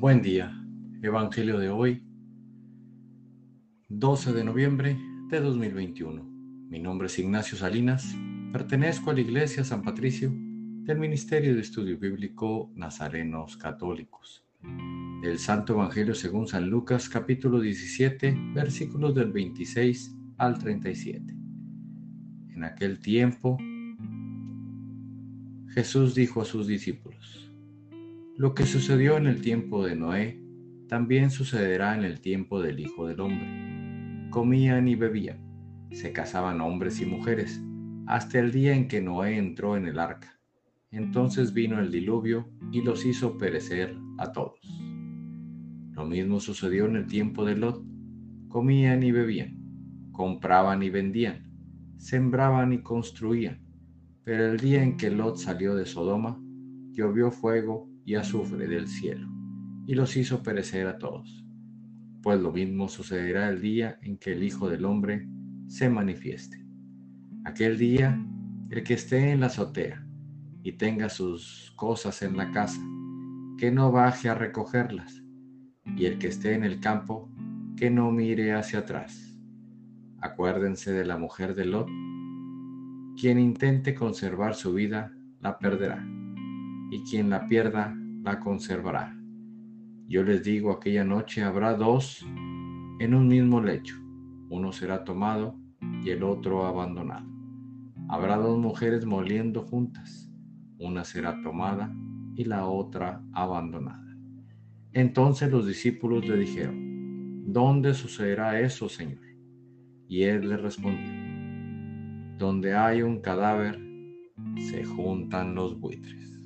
[0.00, 0.50] Buen día.
[1.02, 2.02] Evangelio de hoy,
[3.90, 4.96] 12 de noviembre
[5.28, 6.24] de 2021.
[6.70, 8.16] Mi nombre es Ignacio Salinas.
[8.50, 14.42] Pertenezco a la Iglesia San Patricio del Ministerio de Estudio Bíblico Nazarenos Católicos.
[15.22, 21.34] El Santo Evangelio según San Lucas capítulo 17 versículos del 26 al 37.
[22.54, 23.58] En aquel tiempo
[25.74, 27.39] Jesús dijo a sus discípulos,
[28.40, 30.42] Lo que sucedió en el tiempo de Noé,
[30.88, 34.30] también sucederá en el tiempo del Hijo del Hombre.
[34.30, 35.44] Comían y bebían,
[35.92, 37.62] se casaban hombres y mujeres,
[38.06, 40.40] hasta el día en que Noé entró en el arca.
[40.90, 44.58] Entonces vino el diluvio y los hizo perecer a todos.
[45.92, 47.84] Lo mismo sucedió en el tiempo de Lot.
[48.48, 51.52] Comían y bebían, compraban y vendían,
[51.98, 53.60] sembraban y construían
[54.24, 56.42] pero el día en que Lot salió de Sodoma,
[56.92, 59.28] llovió fuego y azufre del cielo,
[59.86, 61.46] y los hizo perecer a todos.
[62.20, 65.28] Pues lo mismo sucederá el día en que el Hijo del Hombre
[65.68, 66.60] se manifieste.
[67.44, 68.20] Aquel día,
[68.68, 70.04] el que esté en la azotea
[70.64, 72.82] y tenga sus cosas en la casa,
[73.56, 75.22] que no baje a recogerlas,
[75.96, 77.30] y el que esté en el campo,
[77.76, 79.38] que no mire hacia atrás.
[80.18, 81.88] Acuérdense de la mujer de Lot
[83.16, 86.04] quien intente conservar su vida, la perderá,
[86.90, 89.16] y quien la pierda, la conservará.
[90.06, 92.26] Yo les digo, aquella noche habrá dos
[92.98, 93.96] en un mismo lecho.
[94.48, 95.56] Uno será tomado
[96.02, 97.28] y el otro abandonado.
[98.08, 100.28] Habrá dos mujeres moliendo juntas.
[100.78, 101.94] Una será tomada
[102.34, 104.04] y la otra abandonada.
[104.92, 109.20] Entonces los discípulos le dijeron, ¿dónde sucederá eso, Señor?
[110.08, 111.08] Y él les respondió,
[112.38, 113.78] donde hay un cadáver,
[114.58, 116.39] se juntan los buitres.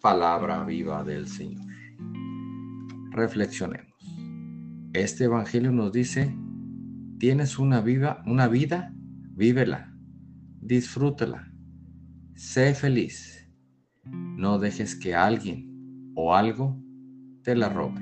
[0.00, 1.66] Palabra viva del Señor.
[3.10, 3.92] Reflexionemos.
[4.94, 6.34] Este evangelio nos dice,
[7.18, 8.94] tienes una vida, una vida,
[9.32, 9.94] vívela,
[10.58, 11.52] disfrútala,
[12.34, 13.46] sé feliz.
[14.04, 16.82] No dejes que alguien o algo
[17.42, 18.00] te la robe.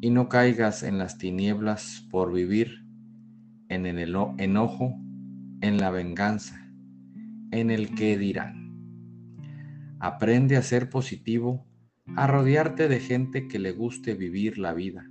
[0.00, 2.86] Y no caigas en las tinieblas por vivir
[3.68, 3.98] en el
[4.38, 4.94] enojo,
[5.60, 6.70] en la venganza,
[7.50, 8.65] en el que dirán.
[9.98, 11.66] Aprende a ser positivo,
[12.16, 15.10] a rodearte de gente que le guste vivir la vida,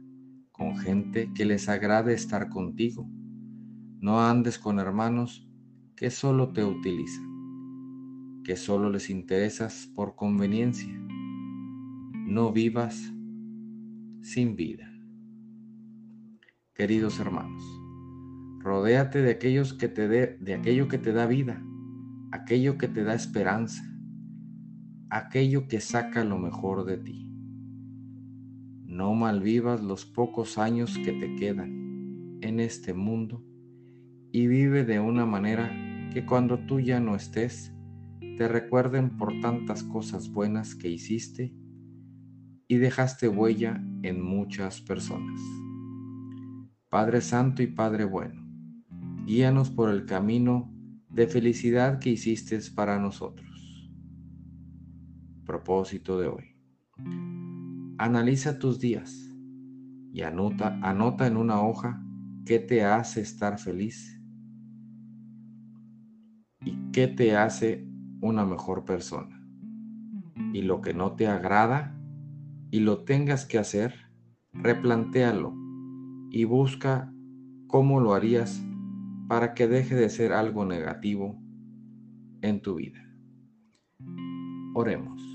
[0.52, 3.10] con gente que les agrade estar contigo.
[4.00, 5.50] No andes con hermanos
[5.96, 10.94] que solo te utilizan, que solo les interesas por conveniencia.
[12.28, 13.14] No vivas
[14.22, 14.92] sin vida.
[16.74, 17.64] Queridos hermanos,
[18.66, 21.64] Rodéate de aquellos que te dé, de aquello que te da vida,
[22.32, 23.84] aquello que te da esperanza,
[25.16, 27.32] aquello que saca lo mejor de ti.
[28.86, 33.42] No malvivas los pocos años que te quedan en este mundo
[34.34, 35.72] y vive de una manera
[36.12, 37.74] que cuando tú ya no estés,
[38.38, 41.56] te recuerden por tantas cosas buenas que hiciste
[42.68, 45.40] y dejaste huella en muchas personas.
[46.90, 48.46] Padre Santo y Padre Bueno,
[49.26, 50.74] guíanos por el camino
[51.10, 53.55] de felicidad que hiciste para nosotros.
[55.46, 56.56] Propósito de hoy.
[57.98, 59.32] Analiza tus días
[60.12, 62.04] y anota, anota en una hoja
[62.46, 64.20] qué te hace estar feliz
[66.62, 67.88] y qué te hace
[68.22, 69.46] una mejor persona.
[70.52, 71.96] Y lo que no te agrada
[72.72, 73.94] y lo tengas que hacer,
[74.52, 75.54] replantéalo
[76.32, 77.14] y busca
[77.68, 78.66] cómo lo harías
[79.28, 81.40] para que deje de ser algo negativo
[82.42, 83.02] en tu vida.
[84.74, 85.35] Oremos.